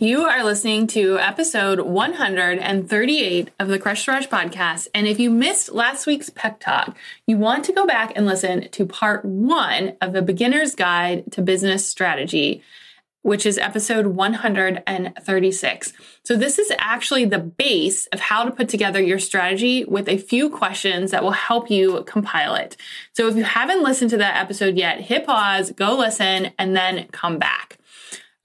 You 0.00 0.26
are 0.26 0.44
listening 0.44 0.86
to 0.88 1.18
episode 1.18 1.80
138 1.80 3.50
of 3.58 3.66
the 3.66 3.80
Crush 3.80 4.06
Rush 4.06 4.28
podcast. 4.28 4.86
And 4.94 5.08
if 5.08 5.18
you 5.18 5.28
missed 5.28 5.72
last 5.72 6.06
week's 6.06 6.30
pep 6.30 6.60
talk, 6.60 6.96
you 7.26 7.36
want 7.36 7.64
to 7.64 7.72
go 7.72 7.84
back 7.84 8.12
and 8.14 8.24
listen 8.24 8.68
to 8.68 8.86
part 8.86 9.24
one 9.24 9.96
of 10.00 10.12
the 10.12 10.22
beginner's 10.22 10.76
guide 10.76 11.32
to 11.32 11.42
business 11.42 11.84
strategy 11.84 12.62
which 13.22 13.44
is 13.44 13.58
episode 13.58 14.06
136. 14.06 15.92
So, 16.22 16.36
this 16.36 16.58
is 16.60 16.72
actually 16.78 17.24
the 17.24 17.40
base 17.40 18.06
of 18.06 18.20
how 18.20 18.44
to 18.44 18.52
put 18.52 18.68
together 18.68 19.02
your 19.02 19.18
strategy 19.18 19.84
with 19.84 20.08
a 20.08 20.16
few 20.16 20.48
questions 20.48 21.10
that 21.10 21.24
will 21.24 21.32
help 21.32 21.68
you 21.68 22.04
compile 22.04 22.54
it. 22.54 22.76
So, 23.12 23.26
if 23.26 23.34
you 23.34 23.42
haven't 23.42 23.82
listened 23.82 24.10
to 24.10 24.18
that 24.18 24.40
episode 24.40 24.76
yet, 24.76 25.00
hit 25.00 25.26
pause, 25.26 25.72
go 25.72 25.96
listen, 25.98 26.52
and 26.58 26.76
then 26.76 27.08
come 27.08 27.38
back. 27.38 27.78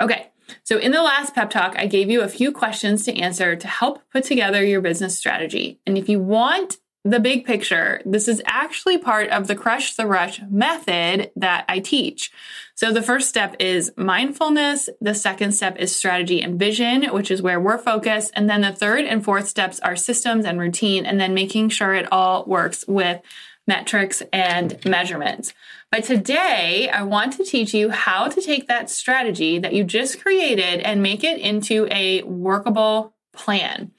Okay. 0.01 0.32
So, 0.63 0.77
in 0.77 0.91
the 0.91 1.01
last 1.01 1.33
pep 1.35 1.49
talk, 1.49 1.75
I 1.77 1.85
gave 1.85 2.09
you 2.09 2.21
a 2.21 2.27
few 2.27 2.51
questions 2.51 3.05
to 3.05 3.17
answer 3.17 3.55
to 3.55 3.67
help 3.67 4.01
put 4.11 4.23
together 4.23 4.63
your 4.63 4.81
business 4.81 5.17
strategy. 5.17 5.79
And 5.85 5.97
if 5.97 6.09
you 6.09 6.19
want 6.19 6.77
the 7.05 7.19
big 7.19 7.45
picture, 7.45 8.01
this 8.05 8.29
is 8.29 8.41
actually 8.45 8.97
part 8.97 9.29
of 9.29 9.47
the 9.47 9.55
Crush 9.55 9.95
the 9.95 10.07
Rush 10.07 10.41
method 10.49 11.31
that 11.35 11.65
I 11.67 11.79
teach. 11.79 12.31
So 12.75 12.93
the 12.93 13.01
first 13.01 13.27
step 13.27 13.57
is 13.59 13.91
mindfulness. 13.97 14.89
The 15.01 15.13
second 15.13 15.51
step 15.51 15.77
is 15.79 15.93
strategy 15.93 16.41
and 16.41 16.57
vision, 16.57 17.03
which 17.13 17.29
is 17.29 17.41
where 17.41 17.59
we're 17.59 17.77
focused. 17.77 18.31
And 18.35 18.49
then 18.49 18.61
the 18.61 18.71
third 18.71 19.03
and 19.03 19.23
fourth 19.23 19.49
steps 19.49 19.81
are 19.81 19.97
systems 19.97 20.45
and 20.45 20.59
routine, 20.59 21.05
and 21.05 21.19
then 21.19 21.33
making 21.33 21.69
sure 21.69 21.93
it 21.93 22.11
all 22.11 22.45
works 22.45 22.85
with 22.87 23.21
metrics 23.67 24.21
and 24.31 24.77
measurements. 24.85 25.53
But 25.91 26.03
today, 26.03 26.89
I 26.89 27.03
want 27.03 27.33
to 27.33 27.43
teach 27.43 27.73
you 27.73 27.89
how 27.89 28.27
to 28.27 28.41
take 28.41 28.67
that 28.67 28.89
strategy 28.89 29.59
that 29.59 29.73
you 29.73 29.83
just 29.83 30.21
created 30.21 30.79
and 30.79 31.03
make 31.03 31.23
it 31.23 31.39
into 31.39 31.87
a 31.91 32.23
workable 32.23 33.15
plan. 33.31 33.91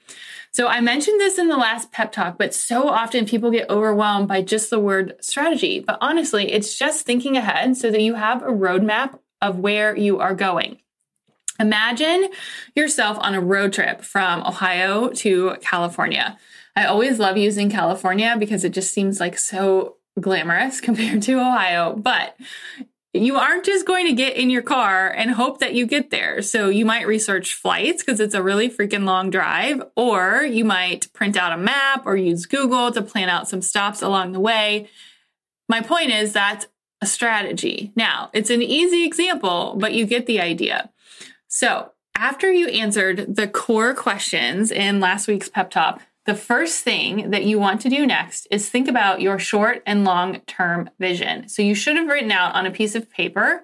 So 0.51 0.67
I 0.67 0.79
mentioned 0.79 1.19
this 1.19 1.37
in 1.37 1.49
the 1.49 1.57
last 1.57 1.91
pep 1.91 2.13
talk, 2.13 2.37
but 2.37 2.53
so 2.53 2.87
often 2.87 3.25
people 3.25 3.51
get 3.51 3.69
overwhelmed 3.69 4.29
by 4.29 4.41
just 4.41 4.69
the 4.69 4.79
word 4.79 5.15
strategy. 5.19 5.81
But 5.81 5.97
honestly, 5.99 6.51
it's 6.51 6.77
just 6.77 7.05
thinking 7.05 7.35
ahead 7.35 7.75
so 7.75 7.91
that 7.91 8.01
you 8.01 8.15
have 8.15 8.41
a 8.41 8.47
roadmap 8.47 9.19
of 9.41 9.59
where 9.59 9.97
you 9.97 10.19
are 10.19 10.33
going. 10.33 10.79
Imagine 11.59 12.29
yourself 12.73 13.17
on 13.19 13.33
a 13.33 13.41
road 13.41 13.73
trip 13.73 14.01
from 14.01 14.43
Ohio 14.43 15.09
to 15.09 15.55
California. 15.61 16.37
I 16.75 16.85
always 16.85 17.19
love 17.19 17.37
using 17.37 17.69
California 17.69 18.35
because 18.37 18.63
it 18.63 18.73
just 18.73 18.93
seems 18.93 19.19
like 19.19 19.37
so 19.37 19.97
glamorous 20.19 20.81
compared 20.81 21.21
to 21.23 21.39
Ohio. 21.39 21.95
But 21.95 22.35
you 23.13 23.37
aren't 23.37 23.63
just 23.63 23.85
going 23.85 24.07
to 24.07 24.13
get 24.13 24.35
in 24.35 24.49
your 24.49 24.61
car 24.61 25.09
and 25.09 25.31
hope 25.31 25.59
that 25.59 25.73
you 25.73 25.85
get 25.85 26.09
there. 26.09 26.41
So 26.41 26.67
you 26.67 26.85
might 26.85 27.07
research 27.07 27.53
flights 27.53 28.03
because 28.03 28.19
it's 28.19 28.35
a 28.35 28.43
really 28.43 28.69
freaking 28.69 29.05
long 29.05 29.29
drive, 29.29 29.81
or 29.95 30.43
you 30.43 30.65
might 30.65 31.11
print 31.13 31.37
out 31.37 31.53
a 31.53 31.57
map 31.57 32.05
or 32.05 32.17
use 32.17 32.45
Google 32.45 32.91
to 32.91 33.01
plan 33.01 33.29
out 33.29 33.47
some 33.47 33.61
stops 33.61 34.01
along 34.01 34.33
the 34.33 34.41
way. 34.41 34.89
My 35.69 35.79
point 35.79 36.11
is 36.11 36.33
that's 36.33 36.67
a 37.01 37.05
strategy. 37.05 37.93
Now, 37.95 38.29
it's 38.33 38.49
an 38.49 38.61
easy 38.61 39.05
example, 39.05 39.75
but 39.77 39.93
you 39.93 40.05
get 40.05 40.25
the 40.25 40.41
idea. 40.41 40.91
So 41.47 41.91
after 42.17 42.51
you 42.51 42.67
answered 42.67 43.35
the 43.35 43.47
core 43.47 43.93
questions 43.93 44.71
in 44.71 44.99
last 44.99 45.27
week's 45.27 45.49
pep 45.49 45.71
talk, 45.71 46.01
the 46.25 46.35
first 46.35 46.83
thing 46.83 47.31
that 47.31 47.45
you 47.45 47.59
want 47.59 47.81
to 47.81 47.89
do 47.89 48.05
next 48.05 48.47
is 48.51 48.67
think 48.67 48.87
about 48.87 49.21
your 49.21 49.39
short 49.39 49.83
and 49.85 50.03
long 50.03 50.41
term 50.41 50.89
vision. 50.99 51.47
So 51.47 51.61
you 51.61 51.75
should 51.75 51.95
have 51.95 52.07
written 52.07 52.31
out 52.31 52.55
on 52.55 52.65
a 52.65 52.71
piece 52.71 52.95
of 52.95 53.09
paper 53.09 53.63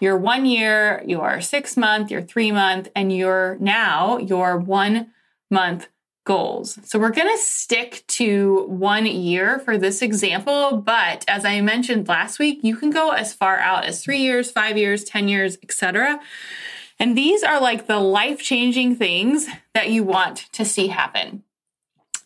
your 0.00 0.16
one 0.16 0.46
year, 0.46 1.02
your 1.06 1.40
six 1.40 1.76
month, 1.76 2.10
your 2.10 2.22
three 2.22 2.50
month, 2.50 2.88
and 2.96 3.14
your 3.14 3.56
now 3.60 4.18
your 4.18 4.56
one 4.56 5.10
month 5.50 5.88
goals. 6.24 6.78
So 6.84 6.98
we're 6.98 7.10
going 7.10 7.30
to 7.30 7.42
stick 7.42 8.04
to 8.08 8.66
one 8.66 9.06
year 9.06 9.58
for 9.58 9.76
this 9.78 10.02
example, 10.02 10.76
but 10.76 11.24
as 11.28 11.44
I 11.44 11.60
mentioned 11.60 12.08
last 12.08 12.38
week, 12.38 12.60
you 12.62 12.76
can 12.76 12.90
go 12.90 13.10
as 13.10 13.34
far 13.34 13.58
out 13.58 13.84
as 13.84 14.02
3 14.02 14.18
years, 14.18 14.50
5 14.50 14.76
years, 14.76 15.04
10 15.04 15.28
years, 15.28 15.58
etc. 15.62 16.20
And 16.98 17.16
these 17.16 17.42
are 17.42 17.60
like 17.60 17.86
the 17.86 17.98
life-changing 17.98 18.96
things 18.96 19.48
that 19.74 19.90
you 19.90 20.04
want 20.04 20.48
to 20.52 20.64
see 20.64 20.88
happen. 20.88 21.42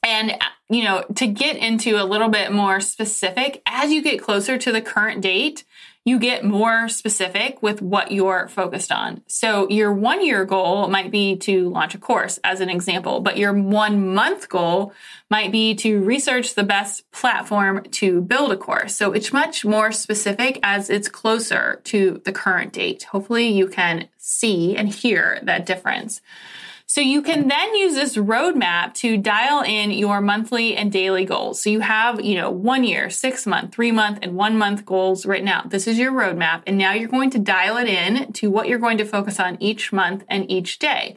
And, 0.04 0.32
uh, 0.32 0.37
you 0.69 0.84
know, 0.84 1.04
to 1.16 1.26
get 1.26 1.56
into 1.56 2.00
a 2.00 2.04
little 2.04 2.28
bit 2.28 2.53
more 2.53 2.81
specific, 2.81 3.62
as 3.66 3.91
you 3.91 4.03
get 4.03 4.22
closer 4.22 4.59
to 4.59 4.70
the 4.70 4.82
current 4.82 5.22
date, 5.22 5.65
you 6.06 6.19
get 6.19 6.44
more 6.44 6.87
specific 6.88 7.62
with 7.62 7.81
what 7.81 8.12
you're 8.12 8.47
focused 8.48 8.93
on. 8.93 9.22
So 9.26 9.66
your 9.70 9.91
one 9.93 10.25
year 10.25 10.44
goal 10.44 10.87
might 10.88 11.10
be 11.10 11.37
to 11.37 11.70
launch 11.70 11.94
a 11.94 11.98
course 11.98 12.38
as 12.44 12.60
an 12.60 12.69
example, 12.69 13.20
but 13.20 13.38
your 13.38 13.54
one 13.54 14.14
month 14.14 14.50
goal 14.50 14.93
might 15.31 15.50
be 15.50 15.75
to 15.76 16.03
research 16.03 16.54
the 16.54 16.62
best 16.62 17.10
platform 17.10 17.84
to 17.93 18.20
build 18.20 18.53
a 18.53 18.56
course. 18.56 18.94
So 18.94 19.12
it's 19.12 19.32
much 19.32 19.64
more 19.64 19.93
specific 19.93 20.59
as 20.62 20.91
it's 20.91 21.09
closer 21.09 21.81
to 21.84 22.20
the 22.26 22.32
current 22.32 22.75
date. 22.75 23.04
Hopefully 23.04 23.48
you 23.48 23.66
can 23.66 24.09
see 24.19 24.76
and 24.76 24.91
hear 24.91 25.41
that 25.44 25.64
difference. 25.64 26.20
So 26.94 27.00
you 27.00 27.22
can 27.22 27.49
then 27.49 27.75
use 27.75 27.94
this 27.97 28.15
roadmap 28.15 28.94
to 28.99 29.16
dial 29.16 29.62
in 29.62 29.91
your 29.91 30.21
monthly 30.21 30.77
and 30.77 30.93
daily 30.93 31.25
goals. 31.25 31.60
So 31.60 31.69
you 31.69 31.81
have, 31.81 32.25
you 32.25 32.37
know, 32.37 32.53
one 32.53 32.84
year, 32.84 33.10
six 33.10 33.47
month, 33.47 33.75
three 33.75 33.91
month, 33.91 34.21
and 34.22 34.37
one 34.37 34.56
month 34.59 34.87
goals 34.87 35.27
written 35.27 35.49
out. 35.49 35.71
This 35.71 35.88
is 35.88 35.99
your 35.99 36.12
roadmap. 36.12 36.62
And 36.69 36.78
now 36.78 36.93
you're 36.93 37.09
going 37.09 37.31
to 37.31 37.41
dial 37.41 37.78
it 37.78 37.88
in 37.88 38.32
to 38.34 38.49
what 38.49 38.69
you're 38.69 38.78
going 38.78 38.99
to 38.99 39.05
focus 39.05 39.41
on 39.41 39.60
each 39.60 39.93
month 39.93 40.22
and 40.28 40.49
each 40.49 40.78
day. 40.78 41.16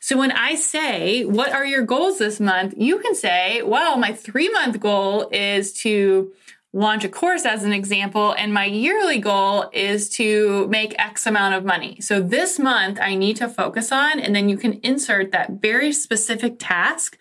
So 0.00 0.16
when 0.16 0.32
I 0.32 0.54
say, 0.54 1.26
what 1.26 1.52
are 1.52 1.66
your 1.66 1.82
goals 1.82 2.16
this 2.16 2.40
month? 2.40 2.72
You 2.78 2.98
can 2.98 3.14
say, 3.14 3.60
well, 3.60 3.98
my 3.98 4.14
three 4.14 4.48
month 4.48 4.80
goal 4.80 5.28
is 5.30 5.74
to 5.82 6.32
launch 6.72 7.04
a 7.04 7.08
course 7.08 7.46
as 7.46 7.64
an 7.64 7.72
example, 7.72 8.32
and 8.32 8.52
my 8.52 8.66
yearly 8.66 9.18
goal 9.18 9.70
is 9.72 10.08
to 10.10 10.66
make 10.68 10.98
X 10.98 11.26
amount 11.26 11.54
of 11.54 11.64
money. 11.64 12.00
So 12.00 12.20
this 12.20 12.58
month 12.58 12.98
I 13.00 13.14
need 13.14 13.36
to 13.36 13.48
focus 13.48 13.90
on, 13.90 14.20
and 14.20 14.34
then 14.34 14.48
you 14.48 14.56
can 14.56 14.74
insert 14.82 15.32
that 15.32 15.62
very 15.62 15.92
specific 15.92 16.56
task 16.58 17.20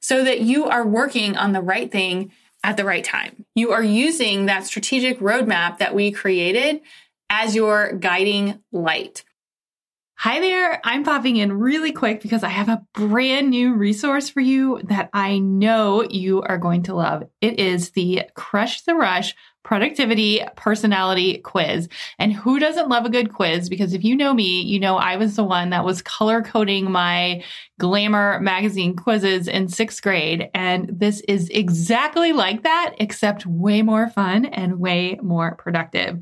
so 0.00 0.24
that 0.24 0.40
you 0.40 0.64
are 0.64 0.86
working 0.86 1.36
on 1.36 1.52
the 1.52 1.60
right 1.60 1.90
thing 1.90 2.32
at 2.64 2.76
the 2.76 2.84
right 2.84 3.04
time. 3.04 3.44
You 3.54 3.72
are 3.72 3.82
using 3.82 4.46
that 4.46 4.64
strategic 4.64 5.20
roadmap 5.20 5.78
that 5.78 5.94
we 5.94 6.10
created 6.10 6.80
as 7.30 7.54
your 7.54 7.92
guiding 7.92 8.62
light. 8.72 9.22
Hi 10.20 10.40
there. 10.40 10.80
I'm 10.82 11.04
popping 11.04 11.36
in 11.36 11.52
really 11.52 11.92
quick 11.92 12.20
because 12.20 12.42
I 12.42 12.48
have 12.48 12.68
a 12.68 12.84
brand 12.92 13.50
new 13.50 13.74
resource 13.74 14.28
for 14.28 14.40
you 14.40 14.80
that 14.88 15.10
I 15.12 15.38
know 15.38 16.02
you 16.02 16.42
are 16.42 16.58
going 16.58 16.82
to 16.84 16.96
love. 16.96 17.22
It 17.40 17.60
is 17.60 17.90
the 17.90 18.22
Crush 18.34 18.80
the 18.80 18.96
Rush 18.96 19.36
productivity 19.64 20.40
personality 20.56 21.38
quiz. 21.38 21.88
And 22.18 22.32
who 22.32 22.58
doesn't 22.58 22.88
love 22.88 23.04
a 23.04 23.10
good 23.10 23.34
quiz? 23.34 23.68
Because 23.68 23.92
if 23.92 24.02
you 24.02 24.16
know 24.16 24.32
me, 24.32 24.62
you 24.62 24.80
know 24.80 24.96
I 24.96 25.16
was 25.16 25.36
the 25.36 25.44
one 25.44 25.70
that 25.70 25.84
was 25.84 26.00
color 26.00 26.42
coding 26.42 26.90
my 26.90 27.44
Glamour 27.78 28.40
magazine 28.40 28.96
quizzes 28.96 29.46
in 29.46 29.68
sixth 29.68 30.02
grade. 30.02 30.48
And 30.54 30.88
this 30.92 31.20
is 31.28 31.48
exactly 31.50 32.32
like 32.32 32.62
that, 32.62 32.94
except 32.98 33.46
way 33.46 33.82
more 33.82 34.08
fun 34.08 34.46
and 34.46 34.80
way 34.80 35.18
more 35.22 35.54
productive. 35.56 36.20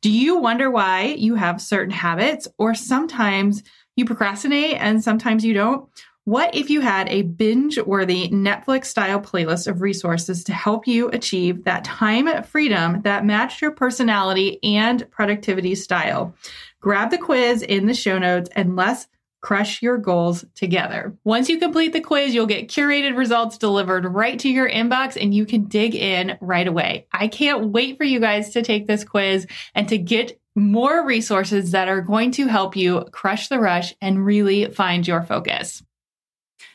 Do 0.00 0.10
you 0.10 0.38
wonder 0.38 0.70
why 0.70 1.14
you 1.18 1.34
have 1.36 1.60
certain 1.60 1.92
habits 1.92 2.46
or 2.58 2.74
sometimes 2.74 3.62
you 3.96 4.04
procrastinate 4.04 4.76
and 4.78 5.02
sometimes 5.02 5.44
you 5.44 5.54
don't? 5.54 5.88
What 6.24 6.54
if 6.54 6.70
you 6.70 6.80
had 6.82 7.08
a 7.08 7.22
binge 7.22 7.80
worthy 7.80 8.28
Netflix 8.28 8.84
style 8.84 9.20
playlist 9.20 9.66
of 9.66 9.82
resources 9.82 10.44
to 10.44 10.52
help 10.52 10.86
you 10.86 11.08
achieve 11.08 11.64
that 11.64 11.82
time 11.82 12.44
freedom 12.44 13.02
that 13.02 13.24
matched 13.24 13.60
your 13.60 13.72
personality 13.72 14.60
and 14.62 15.10
productivity 15.10 15.74
style? 15.74 16.32
Grab 16.80 17.10
the 17.10 17.18
quiz 17.18 17.62
in 17.62 17.86
the 17.86 17.94
show 17.94 18.20
notes 18.20 18.48
and 18.54 18.76
let's 18.76 19.08
crush 19.40 19.82
your 19.82 19.98
goals 19.98 20.44
together. 20.54 21.12
Once 21.24 21.48
you 21.48 21.58
complete 21.58 21.92
the 21.92 22.00
quiz, 22.00 22.32
you'll 22.32 22.46
get 22.46 22.68
curated 22.68 23.16
results 23.16 23.58
delivered 23.58 24.04
right 24.04 24.38
to 24.38 24.48
your 24.48 24.70
inbox 24.70 25.20
and 25.20 25.34
you 25.34 25.44
can 25.44 25.64
dig 25.64 25.96
in 25.96 26.38
right 26.40 26.68
away. 26.68 27.04
I 27.10 27.26
can't 27.26 27.70
wait 27.70 27.98
for 27.98 28.04
you 28.04 28.20
guys 28.20 28.50
to 28.50 28.62
take 28.62 28.86
this 28.86 29.02
quiz 29.02 29.48
and 29.74 29.88
to 29.88 29.98
get 29.98 30.40
more 30.54 31.04
resources 31.04 31.72
that 31.72 31.88
are 31.88 32.00
going 32.00 32.30
to 32.30 32.46
help 32.46 32.76
you 32.76 33.06
crush 33.10 33.48
the 33.48 33.58
rush 33.58 33.92
and 34.00 34.24
really 34.24 34.66
find 34.66 35.04
your 35.04 35.24
focus. 35.24 35.82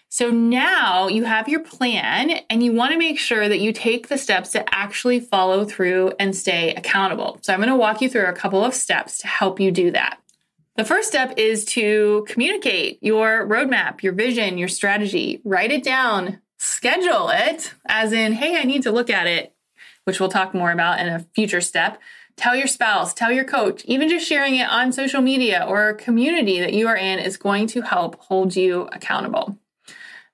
So 0.10 0.32
now 0.32 1.08
you 1.08 1.26
have 1.26 1.50
your 1.50 1.60
plan 1.60 2.40
and 2.50 2.64
you 2.64 2.72
want 2.72 2.94
to 2.94 2.98
make 2.98 3.20
sure 3.20 3.50
that 3.50 3.60
you 3.60 3.74
take 3.74 4.08
the 4.08 4.18
steps 4.18 4.52
to 4.52 4.74
actually 4.74 5.20
follow 5.20 5.66
through 5.66 6.14
and 6.18 6.36
stay 6.36 6.74
accountable. 6.74 7.40
So 7.42 7.54
I'm 7.54 7.60
going 7.60 7.70
to 7.70 7.76
walk 7.76 8.02
you 8.02 8.10
through 8.10 8.26
a 8.26 8.34
couple 8.34 8.64
of 8.64 8.74
steps 8.74 9.18
to 9.20 9.28
help 9.28 9.60
you 9.60 9.72
do 9.72 9.92
that. 9.92 10.20
The 10.78 10.86
first 10.86 11.10
step 11.10 11.34
is 11.38 11.66
to 11.66 12.26
communicate 12.30 13.00
your 13.02 13.48
roadmap, 13.48 14.02
your 14.02 14.14
vision, 14.14 14.58
your 14.58 14.68
strategy. 14.68 15.42
Write 15.44 15.72
it 15.72 15.84
down, 15.84 16.40
schedule 16.58 17.30
it, 17.30 17.74
as 17.88 18.14
in, 18.14 18.34
hey, 18.34 18.58
I 18.58 18.64
need 18.64 18.84
to 18.84 18.92
look 18.92 19.10
at 19.10 19.28
it, 19.28 19.54
which 20.06 20.20
we'll 20.20 20.30
talk 20.30 20.54
more 20.54 20.72
about 20.72 21.00
in 21.00 21.08
a 21.08 21.26
future 21.36 21.62
step. 21.62 22.00
Tell 22.38 22.56
your 22.56 22.68
spouse, 22.68 23.14
tell 23.16 23.32
your 23.32 23.44
coach, 23.44 23.84
even 23.86 24.08
just 24.08 24.28
sharing 24.28 24.56
it 24.56 24.70
on 24.70 24.92
social 24.92 25.22
media 25.22 25.66
or 25.68 25.90
a 25.90 25.96
community 25.96 26.60
that 26.60 26.74
you 26.74 26.88
are 26.88 26.96
in 26.96 27.18
is 27.18 27.36
going 27.36 27.66
to 27.68 27.82
help 27.82 28.16
hold 28.22 28.56
you 28.56 28.88
accountable. 28.92 29.58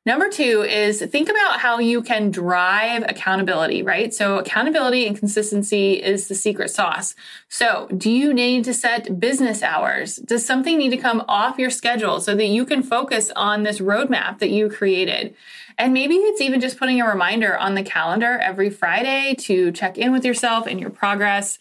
Number 0.05 0.27
two 0.27 0.63
is 0.63 1.01
think 1.01 1.29
about 1.29 1.61
how 1.61 1.79
you 1.79 2.01
can 2.01 2.29
drive 2.29 3.03
accountability, 3.03 3.83
right? 3.83 4.13
So, 4.13 4.37
accountability 4.37 5.07
and 5.07 5.17
consistency 5.17 5.93
is 5.93 6.27
the 6.27 6.35
secret 6.35 6.71
sauce. 6.71 7.15
So, 7.47 7.87
do 7.95 8.11
you 8.11 8.33
need 8.33 8.65
to 8.65 8.73
set 8.73 9.17
business 9.17 9.63
hours? 9.63 10.17
Does 10.17 10.45
something 10.45 10.77
need 10.77 10.89
to 10.89 10.97
come 10.97 11.23
off 11.29 11.57
your 11.57 11.69
schedule 11.69 12.19
so 12.19 12.35
that 12.35 12.47
you 12.47 12.65
can 12.65 12.83
focus 12.83 13.31
on 13.37 13.63
this 13.63 13.79
roadmap 13.79 14.39
that 14.39 14.49
you 14.49 14.69
created? 14.69 15.35
And 15.77 15.93
maybe 15.93 16.15
it's 16.15 16.41
even 16.41 16.59
just 16.59 16.77
putting 16.77 16.99
a 16.99 17.07
reminder 17.07 17.57
on 17.57 17.75
the 17.75 17.83
calendar 17.83 18.37
every 18.39 18.69
Friday 18.69 19.35
to 19.39 19.71
check 19.71 19.97
in 19.97 20.11
with 20.11 20.25
yourself 20.25 20.67
and 20.67 20.81
your 20.81 20.89
progress 20.89 21.59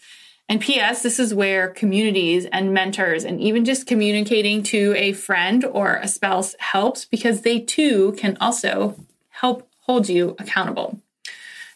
and 0.49 0.59
P.S., 0.59 1.03
this 1.03 1.19
is 1.19 1.33
where 1.33 1.69
communities 1.69 2.45
and 2.51 2.73
mentors 2.73 3.23
and 3.23 3.39
even 3.39 3.63
just 3.63 3.87
communicating 3.87 4.61
to 4.63 4.93
a 4.97 5.13
friend 5.13 5.63
or 5.65 5.95
a 5.95 6.07
spouse 6.07 6.55
helps 6.59 7.05
because 7.05 7.41
they 7.41 7.59
too 7.59 8.13
can 8.17 8.37
also 8.41 8.95
help 9.29 9.69
hold 9.81 10.09
you 10.09 10.35
accountable. 10.39 10.99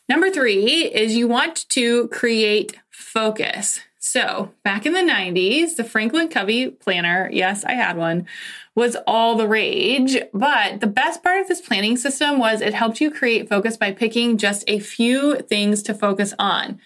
Number 0.10 0.30
three 0.30 0.86
is 0.86 1.16
you 1.16 1.28
want 1.28 1.68
to 1.70 2.08
create 2.10 2.78
focus. 2.90 3.82
So, 4.00 4.54
back 4.64 4.86
in 4.86 4.94
the 4.94 5.00
90s, 5.00 5.76
the 5.76 5.84
Franklin 5.84 6.30
Covey 6.30 6.70
planner, 6.70 7.30
yes, 7.34 7.66
I 7.66 7.74
had 7.74 7.98
one, 7.98 8.26
was 8.74 8.96
all 9.06 9.36
the 9.36 9.48
rage. 9.48 10.18
But 10.34 10.80
the 10.80 10.88
best 10.88 11.24
part 11.24 11.42
of 11.42 11.50
this 11.50 11.60
planning 11.60 11.98
system 11.98 12.40
was 12.40 12.62
it 12.62 12.74
helped 12.74 13.02
you 13.02 13.12
create 13.12 13.50
focus 13.50 13.76
by 13.76 13.92
picking 13.92 14.38
just 14.38 14.64
a 14.68 14.80
few 14.80 15.38
things 15.40 15.84
to 15.84 15.94
focus 15.94 16.34
on. 16.40 16.80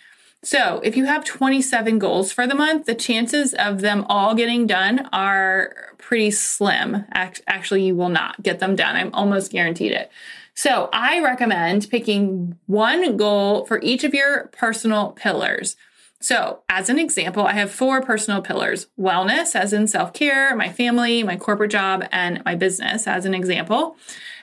So, 0.43 0.81
if 0.83 0.97
you 0.97 1.05
have 1.05 1.23
27 1.23 1.99
goals 1.99 2.31
for 2.31 2.47
the 2.47 2.55
month, 2.55 2.87
the 2.87 2.95
chances 2.95 3.53
of 3.53 3.81
them 3.81 4.05
all 4.09 4.33
getting 4.33 4.65
done 4.65 5.07
are 5.13 5.93
pretty 5.99 6.31
slim. 6.31 7.05
Actually, 7.11 7.85
you 7.85 7.95
will 7.95 8.09
not 8.09 8.41
get 8.41 8.57
them 8.57 8.75
done. 8.75 8.95
I'm 8.95 9.13
almost 9.13 9.51
guaranteed 9.51 9.91
it. 9.91 10.09
So, 10.55 10.89
I 10.91 11.21
recommend 11.21 11.91
picking 11.91 12.57
one 12.65 13.17
goal 13.17 13.65
for 13.65 13.79
each 13.83 14.03
of 14.03 14.15
your 14.15 14.47
personal 14.47 15.11
pillars. 15.11 15.75
So, 16.21 16.63
as 16.69 16.89
an 16.89 16.97
example, 16.97 17.45
I 17.45 17.53
have 17.53 17.71
four 17.71 18.01
personal 18.01 18.41
pillars 18.41 18.87
wellness, 18.99 19.55
as 19.55 19.73
in 19.73 19.87
self 19.87 20.11
care, 20.11 20.55
my 20.55 20.71
family, 20.71 21.21
my 21.21 21.35
corporate 21.35 21.71
job, 21.71 22.07
and 22.11 22.43
my 22.45 22.55
business, 22.55 23.05
as 23.05 23.25
an 23.25 23.35
example. 23.35 23.95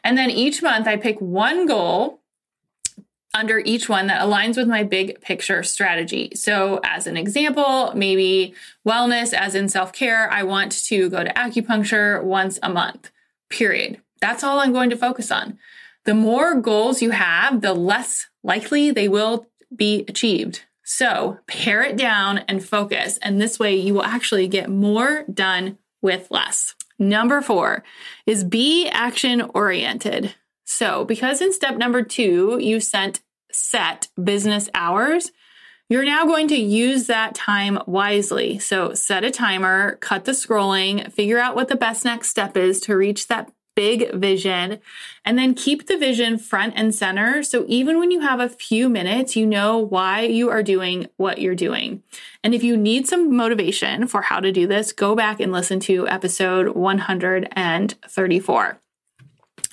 And 0.05 0.17
then 0.17 0.31
each 0.31 0.62
month 0.62 0.87
I 0.87 0.97
pick 0.97 1.21
one 1.21 1.67
goal 1.67 2.21
under 3.38 3.61
each 3.61 3.88
one 3.88 4.08
that 4.08 4.20
aligns 4.20 4.56
with 4.56 4.67
my 4.67 4.82
big 4.82 5.20
picture 5.20 5.62
strategy. 5.62 6.32
So, 6.35 6.81
as 6.82 7.06
an 7.06 7.17
example, 7.17 7.93
maybe 7.94 8.55
wellness, 8.87 9.32
as 9.32 9.55
in 9.55 9.69
self 9.69 9.93
care, 9.93 10.29
I 10.31 10.43
want 10.43 10.73
to 10.87 11.08
go 11.08 11.23
to 11.23 11.32
acupuncture 11.35 12.23
once 12.23 12.58
a 12.62 12.69
month, 12.69 13.11
period. 13.49 14.02
That's 14.20 14.43
all 14.43 14.58
I'm 14.58 14.73
going 14.73 14.90
to 14.90 14.96
focus 14.96 15.31
on. 15.31 15.58
The 16.05 16.14
more 16.14 16.56
goals 16.61 17.00
you 17.00 17.12
have, 17.12 17.61
the 17.61 17.75
less 17.75 18.26
likely 18.43 18.90
they 18.90 19.08
will 19.08 19.46
be 19.75 20.05
achieved. 20.08 20.62
So, 20.82 21.38
pare 21.46 21.82
it 21.82 21.96
down 21.96 22.38
and 22.49 22.64
focus. 22.64 23.19
And 23.23 23.41
this 23.41 23.58
way, 23.58 23.76
you 23.76 23.94
will 23.94 24.05
actually 24.05 24.49
get 24.49 24.69
more 24.69 25.25
done 25.32 25.79
with 26.02 26.29
less. 26.31 26.75
Number 26.99 27.41
four 27.41 27.84
is 28.26 28.43
be 28.43 28.88
action 28.88 29.43
oriented. 29.55 30.34
So, 30.64 31.05
because 31.05 31.41
in 31.41 31.52
step 31.52 31.76
number 31.76 32.02
two, 32.02 32.58
you 32.61 32.81
sent 32.81 33.20
set 33.50 34.09
business 34.23 34.69
hours, 34.75 35.33
you're 35.89 36.05
now 36.05 36.27
going 36.27 36.49
to 36.49 36.56
use 36.56 37.06
that 37.06 37.35
time 37.35 37.79
wisely. 37.87 38.59
So, 38.59 38.93
set 38.93 39.25
a 39.25 39.31
timer, 39.31 39.97
cut 39.97 40.27
the 40.27 40.33
scrolling, 40.33 41.11
figure 41.12 41.39
out 41.39 41.56
what 41.56 41.69
the 41.69 41.77
best 41.77 42.05
next 42.05 42.29
step 42.29 42.59
is 42.59 42.81
to 42.83 42.97
reach 42.97 43.29
that 43.29 43.50
big 43.75 44.12
vision, 44.12 44.81
and 45.25 45.39
then 45.39 45.55
keep 45.55 45.87
the 45.87 45.97
vision 45.97 46.37
front 46.37 46.75
and 46.77 46.95
center. 46.95 47.43
So, 47.43 47.65
even 47.69 47.99
when 47.99 48.11
you 48.11 48.21
have 48.21 48.39
a 48.39 48.50
few 48.50 48.91
minutes, 48.91 49.35
you 49.35 49.47
know 49.47 49.79
why 49.79 50.21
you 50.23 50.51
are 50.51 50.62
doing 50.62 51.09
what 51.17 51.41
you're 51.41 51.55
doing. 51.55 52.03
And 52.44 52.55
if 52.55 52.62
you 52.62 52.77
need 52.77 53.09
some 53.09 53.35
motivation 53.35 54.06
for 54.09 54.21
how 54.21 54.41
to 54.41 54.53
do 54.53 54.67
this, 54.67 54.93
go 54.93 55.15
back 55.15 55.41
and 55.41 55.53
listen 55.53 55.81
to 55.81 56.06
episode 56.06 56.77
134. 56.77 58.79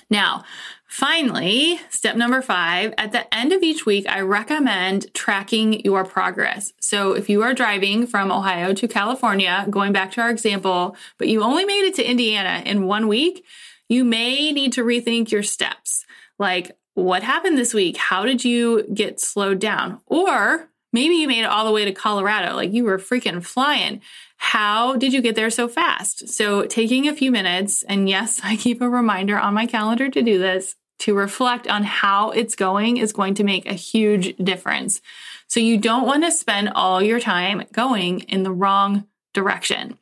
Now, 0.08 0.44
Finally, 0.86 1.80
step 1.90 2.16
number 2.16 2.40
five, 2.40 2.94
at 2.96 3.12
the 3.12 3.34
end 3.34 3.52
of 3.52 3.62
each 3.62 3.84
week, 3.84 4.06
I 4.08 4.20
recommend 4.20 5.12
tracking 5.14 5.84
your 5.84 6.04
progress. 6.04 6.72
So 6.80 7.12
if 7.12 7.28
you 7.28 7.42
are 7.42 7.54
driving 7.54 8.06
from 8.06 8.30
Ohio 8.30 8.72
to 8.72 8.88
California, 8.88 9.66
going 9.68 9.92
back 9.92 10.12
to 10.12 10.20
our 10.20 10.30
example, 10.30 10.96
but 11.18 11.28
you 11.28 11.42
only 11.42 11.64
made 11.64 11.86
it 11.86 11.94
to 11.96 12.08
Indiana 12.08 12.62
in 12.64 12.86
one 12.86 13.08
week, 13.08 13.44
you 13.88 14.04
may 14.04 14.52
need 14.52 14.72
to 14.74 14.84
rethink 14.84 15.30
your 15.30 15.42
steps. 15.42 16.04
Like, 16.38 16.76
what 16.94 17.22
happened 17.22 17.58
this 17.58 17.74
week? 17.74 17.96
How 17.96 18.24
did 18.24 18.44
you 18.44 18.84
get 18.94 19.20
slowed 19.20 19.58
down? 19.58 20.00
Or 20.06 20.70
maybe 20.96 21.16
you 21.16 21.28
made 21.28 21.42
it 21.42 21.50
all 21.50 21.66
the 21.66 21.72
way 21.72 21.84
to 21.84 21.92
Colorado, 21.92 22.56
like 22.56 22.72
you 22.72 22.82
were 22.82 22.96
freaking 22.96 23.44
flying. 23.44 24.00
How 24.38 24.96
did 24.96 25.12
you 25.12 25.20
get 25.20 25.36
there 25.36 25.50
so 25.50 25.68
fast? 25.68 26.26
So, 26.30 26.64
taking 26.64 27.06
a 27.06 27.14
few 27.14 27.30
minutes, 27.30 27.82
and 27.82 28.08
yes, 28.08 28.40
I 28.44 28.56
keep 28.56 28.80
a 28.80 28.88
reminder 28.88 29.38
on 29.38 29.52
my 29.52 29.66
calendar 29.66 30.08
to 30.08 30.22
do 30.22 30.38
this, 30.38 30.74
to 31.00 31.14
reflect 31.14 31.68
on 31.68 31.84
how 31.84 32.30
it's 32.30 32.54
going 32.54 32.96
is 32.96 33.12
going 33.12 33.34
to 33.34 33.44
make 33.44 33.66
a 33.66 33.74
huge 33.74 34.34
difference. 34.38 35.02
So, 35.48 35.60
you 35.60 35.76
don't 35.76 36.06
want 36.06 36.24
to 36.24 36.32
spend 36.32 36.70
all 36.74 37.02
your 37.02 37.20
time 37.20 37.64
going 37.72 38.20
in 38.20 38.42
the 38.42 38.52
wrong 38.52 39.06
direction. 39.34 39.98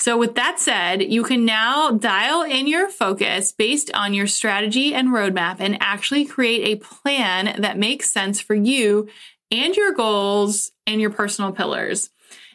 So, 0.00 0.16
with 0.16 0.34
that 0.36 0.58
said, 0.58 1.02
you 1.02 1.22
can 1.22 1.44
now 1.44 1.90
dial 1.90 2.42
in 2.42 2.66
your 2.66 2.88
focus 2.88 3.52
based 3.52 3.90
on 3.92 4.14
your 4.14 4.26
strategy 4.26 4.94
and 4.94 5.08
roadmap 5.08 5.56
and 5.58 5.76
actually 5.80 6.24
create 6.24 6.64
a 6.64 6.82
plan 6.82 7.60
that 7.60 7.76
makes 7.76 8.08
sense 8.08 8.40
for 8.40 8.54
you 8.54 9.08
and 9.50 9.74
your 9.76 9.92
goals 9.92 10.72
and 10.86 11.00
your 11.00 11.10
personal 11.10 11.52
pillars. 11.52 12.10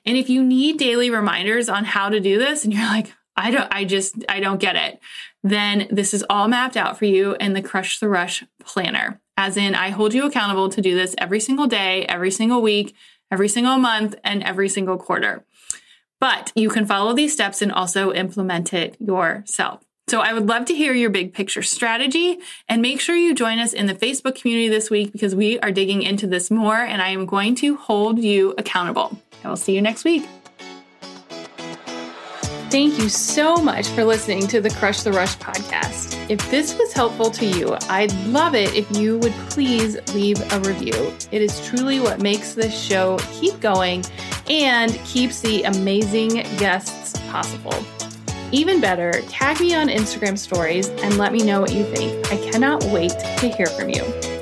And 0.05 0.17
if 0.17 0.29
you 0.29 0.43
need 0.43 0.77
daily 0.77 1.09
reminders 1.09 1.69
on 1.69 1.83
how 1.83 2.09
to 2.09 2.19
do 2.19 2.37
this 2.37 2.63
and 2.63 2.73
you're 2.73 2.83
like, 2.83 3.13
I 3.35 3.51
don't, 3.51 3.67
I 3.71 3.85
just, 3.85 4.23
I 4.29 4.39
don't 4.39 4.59
get 4.59 4.75
it, 4.75 4.99
then 5.43 5.87
this 5.91 6.13
is 6.13 6.25
all 6.29 6.47
mapped 6.47 6.77
out 6.77 6.97
for 6.97 7.05
you 7.05 7.35
in 7.39 7.53
the 7.53 7.61
Crush 7.61 7.99
the 7.99 8.07
Rush 8.07 8.43
planner. 8.63 9.19
As 9.37 9.57
in, 9.57 9.75
I 9.75 9.89
hold 9.89 10.13
you 10.13 10.25
accountable 10.25 10.69
to 10.69 10.81
do 10.81 10.95
this 10.95 11.15
every 11.17 11.41
single 11.41 11.67
day, 11.67 12.05
every 12.05 12.31
single 12.31 12.61
week, 12.61 12.95
every 13.31 13.49
single 13.49 13.77
month, 13.77 14.15
and 14.23 14.41
every 14.43 14.69
single 14.69 14.97
quarter. 14.97 15.45
But 16.21 16.53
you 16.55 16.69
can 16.69 16.85
follow 16.85 17.13
these 17.13 17.33
steps 17.33 17.61
and 17.61 17.71
also 17.71 18.13
implement 18.13 18.73
it 18.73 18.95
yourself. 18.99 19.83
So 20.07 20.21
I 20.21 20.33
would 20.33 20.47
love 20.47 20.65
to 20.65 20.75
hear 20.75 20.93
your 20.93 21.09
big 21.09 21.33
picture 21.33 21.63
strategy 21.63 22.37
and 22.69 22.79
make 22.79 23.01
sure 23.01 23.15
you 23.15 23.33
join 23.33 23.57
us 23.57 23.73
in 23.73 23.87
the 23.87 23.95
Facebook 23.95 24.39
community 24.39 24.69
this 24.69 24.91
week 24.91 25.11
because 25.11 25.33
we 25.33 25.59
are 25.61 25.71
digging 25.71 26.03
into 26.03 26.27
this 26.27 26.51
more 26.51 26.77
and 26.77 27.01
I 27.01 27.09
am 27.09 27.25
going 27.25 27.55
to 27.55 27.75
hold 27.75 28.19
you 28.19 28.53
accountable. 28.59 29.17
I 29.43 29.49
will 29.49 29.55
see 29.55 29.73
you 29.73 29.81
next 29.81 30.03
week. 30.03 30.27
Thank 32.69 32.99
you 32.99 33.09
so 33.09 33.55
much 33.55 33.87
for 33.89 34.03
listening 34.03 34.47
to 34.47 34.61
the 34.61 34.69
Crush 34.69 35.01
the 35.01 35.11
Rush 35.11 35.37
podcast. 35.37 36.29
If 36.29 36.51
this 36.51 36.77
was 36.77 36.93
helpful 36.93 37.31
to 37.31 37.45
you, 37.45 37.75
I'd 37.89 38.13
love 38.25 38.53
it 38.53 38.75
if 38.75 38.91
you 38.95 39.17
would 39.19 39.33
please 39.49 39.97
leave 40.13 40.39
a 40.53 40.59
review. 40.59 41.13
It 41.31 41.41
is 41.41 41.65
truly 41.65 41.99
what 41.99 42.21
makes 42.21 42.53
this 42.53 42.79
show 42.79 43.17
keep 43.31 43.59
going 43.59 44.03
and 44.49 44.93
keeps 45.05 45.39
the 45.39 45.63
amazing 45.63 46.43
guests 46.57 47.19
possible. 47.29 47.73
Even 48.51 48.79
better, 48.79 49.11
tag 49.27 49.59
me 49.59 49.73
on 49.73 49.87
Instagram 49.87 50.37
stories 50.37 50.89
and 50.89 51.17
let 51.17 51.33
me 51.33 51.43
know 51.43 51.61
what 51.61 51.73
you 51.73 51.83
think. 51.83 52.31
I 52.31 52.37
cannot 52.51 52.83
wait 52.85 53.11
to 53.11 53.47
hear 53.47 53.67
from 53.67 53.89
you. 53.89 54.34